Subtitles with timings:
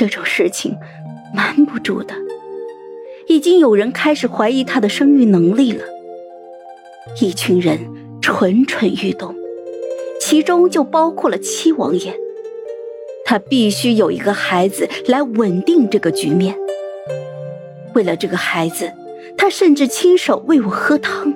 [0.00, 0.78] 这种事情
[1.34, 2.14] 瞒不住的，
[3.26, 5.84] 已经有人开始怀疑他的生育能力了。
[7.20, 7.78] 一群人
[8.22, 9.34] 蠢蠢欲动，
[10.18, 12.18] 其中就包括了七王爷。
[13.26, 16.56] 他必须有一个孩子来稳定这个局面。
[17.94, 18.90] 为了这个孩子，
[19.36, 21.30] 他甚至亲手喂我喝汤。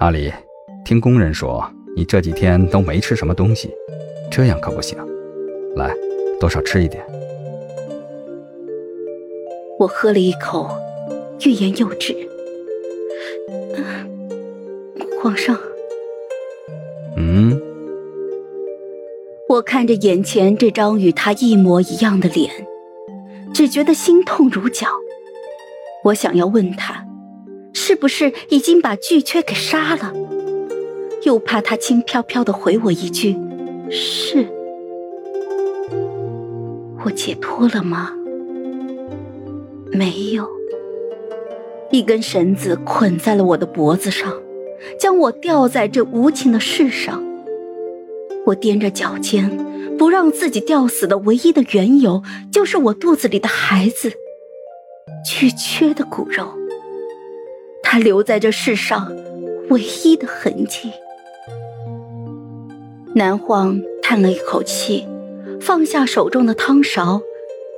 [0.00, 0.28] 阿离，
[0.84, 1.64] 听工人说
[1.96, 3.70] 你这几天都没吃什么东西，
[4.28, 4.98] 这样可不行。
[5.76, 5.94] 来，
[6.42, 7.00] 多少吃一点。
[9.78, 10.68] 我喝了一口，
[11.44, 12.16] 欲言又止。
[15.22, 15.56] 皇上。
[17.16, 17.62] 嗯。
[19.48, 22.50] 我看着眼前这张与他一模一样的脸，
[23.54, 24.88] 只觉得心痛如绞。
[26.06, 27.06] 我想要问他，
[27.72, 30.12] 是不是已经把巨阙给杀了？
[31.22, 33.36] 又怕他轻飘飘的回我一句
[33.88, 34.44] ：“是。”
[37.04, 38.12] 我解脱了吗？
[39.92, 40.48] 没有。
[41.90, 44.32] 一根绳子捆在了我的脖子上，
[44.98, 47.22] 将我吊在这无情的世上。
[48.46, 49.50] 我踮着脚尖，
[49.98, 54.10] 不让自己吊死的唯一的缘由，就是我肚子里的孩子，
[55.24, 56.48] 巨缺的骨肉，
[57.82, 59.14] 他留在这世上
[59.68, 60.90] 唯一的痕迹。
[63.14, 65.06] 南荒叹了一口气，
[65.64, 67.22] 放下手中的汤勺，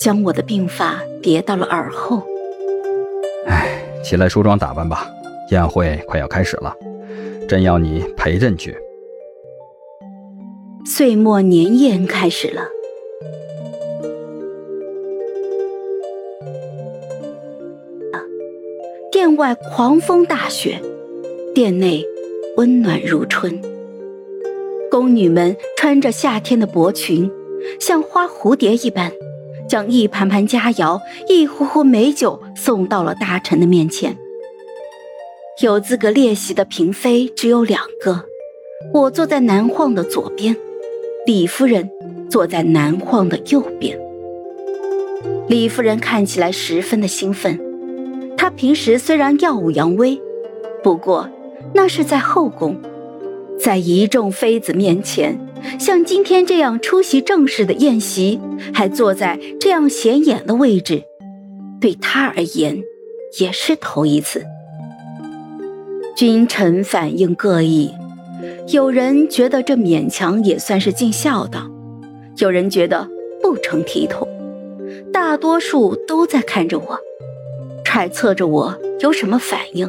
[0.00, 2.22] 将我的鬓发叠到了耳后。
[3.46, 5.06] 哎，起来梳妆打扮吧，
[5.50, 6.74] 宴会快要开始了，
[7.46, 8.74] 朕要你陪朕去。
[10.86, 12.62] 岁末年宴开始了，
[19.12, 20.80] 殿外狂风大雪，
[21.54, 22.02] 殿内
[22.56, 23.60] 温暖如春。
[24.90, 27.30] 宫女们穿着夏天的薄裙，
[27.80, 29.12] 像花蝴蝶一般，
[29.68, 34.16] 将一盘盘佳肴、一壶壶美酒送到了大臣的面前。
[35.62, 38.24] 有资格列席的嫔妃只有两个，
[38.92, 40.56] 我坐在南晃的左边。
[41.26, 41.90] 李夫人
[42.28, 43.98] 坐在南晃的右边。
[45.48, 47.58] 李夫人看起来十分的兴奋。
[48.36, 50.20] 她平时虽然耀武扬威，
[50.82, 51.28] 不过
[51.72, 52.76] 那是在后宫，
[53.58, 55.40] 在一众妃子面前，
[55.78, 58.40] 像今天这样出席正式的宴席，
[58.72, 61.02] 还坐在这样显眼的位置，
[61.80, 62.82] 对他而言
[63.40, 64.44] 也是头一次。
[66.16, 67.92] 君臣反应各异。
[68.68, 71.70] 有人觉得这勉强也算是尽孝道，
[72.38, 73.08] 有人觉得
[73.42, 74.26] 不成体统，
[75.12, 76.98] 大多数都在看着我，
[77.84, 79.88] 揣测着我有什么反应。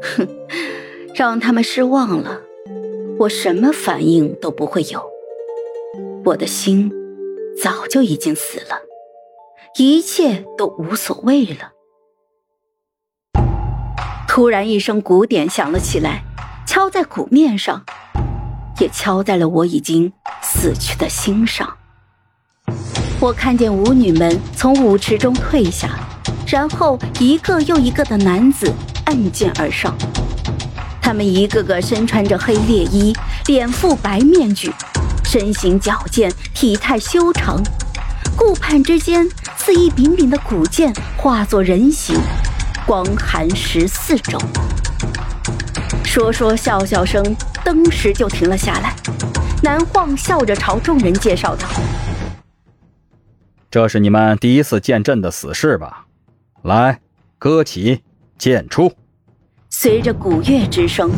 [0.00, 0.26] 哼，
[1.14, 2.40] 让他们失望了，
[3.22, 5.08] 我什么反应都不会有。
[6.24, 6.90] 我的心
[7.62, 8.80] 早就已经死了，
[9.78, 11.72] 一切都无所谓了。
[14.26, 16.24] 突然，一声鼓点响了起来。
[16.66, 17.84] 敲在鼓面上，
[18.80, 21.76] 也敲在了我已经死去的心上。
[23.20, 25.90] 我看见舞女们从舞池中退下，
[26.46, 28.72] 然后一个又一个的男子
[29.04, 29.94] 按剑而上。
[31.02, 33.12] 他们一个个身穿着黑猎衣，
[33.46, 34.72] 脸覆白面具，
[35.24, 37.60] 身形矫健，体态修长。
[38.36, 42.16] 顾盼之间，似一柄柄的古剑化作人形，
[42.86, 44.38] 光寒十四州。
[46.04, 48.94] 说说笑笑声，登时就停了下来。
[49.62, 51.66] 南晃笑着朝众人介绍道
[53.70, 56.06] ：“这是你们第一次见朕的死士吧？
[56.62, 57.00] 来，
[57.38, 58.02] 歌起，
[58.38, 58.92] 剑出。”
[59.82, 61.10] 随着鼓乐之声，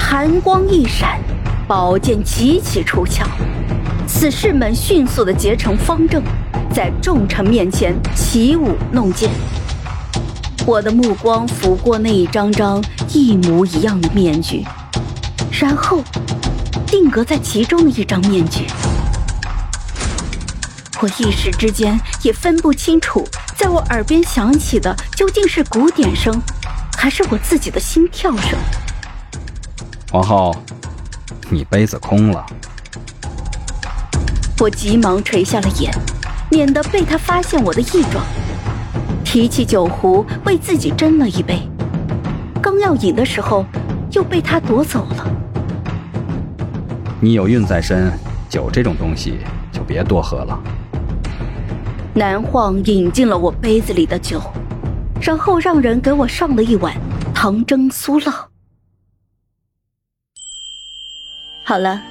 [0.00, 1.20] 寒光一闪，
[1.68, 3.24] 宝剑齐齐出鞘。
[4.08, 6.20] 死士们迅速的结成方阵，
[6.74, 9.30] 在众臣面前起舞弄剑。
[10.66, 12.82] 我的目光拂过那一张张
[13.14, 14.64] 一模一样的面具，
[15.52, 16.02] 然后
[16.88, 18.66] 定格在其中的一张面具。
[21.00, 23.24] 我一时之间也分不清楚，
[23.56, 26.42] 在我耳边响起的究竟是鼓点声，
[27.02, 28.58] 还是我自己的心跳声。
[30.12, 30.54] 皇后，
[31.48, 32.44] 你杯子空了。
[34.58, 35.90] 我急忙垂下了眼，
[36.50, 38.22] 免得被他发现我的异状。
[39.24, 41.62] 提起酒壶，为自己斟了一杯，
[42.60, 43.64] 刚要饮的时候，
[44.12, 45.26] 又被他夺走了。
[47.18, 48.12] 你有孕在身，
[48.50, 49.38] 酒这种东西
[49.72, 50.60] 就别多喝了。
[52.12, 54.38] 南晃饮尽了我杯子里的酒，
[55.20, 56.94] 然后让人给我上了一碗
[57.34, 58.32] 糖蒸酥酪。
[61.64, 62.02] 好了，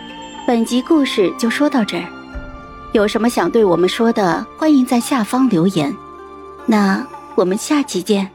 [0.47, 2.07] 本集故事就说到这儿，
[2.93, 5.93] 有什么想对我们说的，欢迎在下方留言。
[6.65, 8.31] 那我们下期见。